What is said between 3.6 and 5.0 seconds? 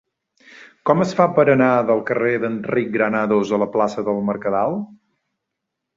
la plaça del Mercadal?